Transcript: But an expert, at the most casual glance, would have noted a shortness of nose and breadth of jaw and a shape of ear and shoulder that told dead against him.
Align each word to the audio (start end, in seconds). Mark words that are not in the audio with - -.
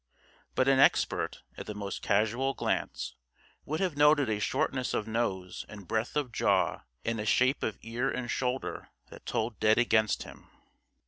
But 0.55 0.67
an 0.67 0.79
expert, 0.79 1.43
at 1.57 1.67
the 1.67 1.75
most 1.75 2.01
casual 2.01 2.55
glance, 2.55 3.13
would 3.65 3.79
have 3.81 3.95
noted 3.95 4.29
a 4.31 4.39
shortness 4.39 4.95
of 4.95 5.07
nose 5.07 5.63
and 5.69 5.87
breadth 5.87 6.15
of 6.17 6.31
jaw 6.31 6.85
and 7.05 7.19
a 7.19 7.25
shape 7.27 7.61
of 7.61 7.77
ear 7.83 8.09
and 8.09 8.31
shoulder 8.31 8.89
that 9.11 9.27
told 9.27 9.59
dead 9.59 9.77
against 9.77 10.23
him. 10.23 10.49